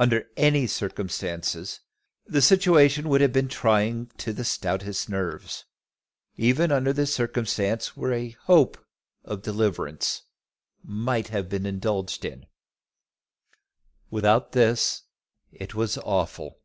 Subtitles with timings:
[0.00, 1.80] Under any circumstances
[2.24, 5.66] the situation would have been trying to the stoutest nerves,
[6.36, 8.78] even under circumstances where a hope
[9.26, 10.22] of deliverance
[10.82, 12.46] might have been indulged in.
[14.10, 15.02] Without this
[15.52, 16.60] it was awful.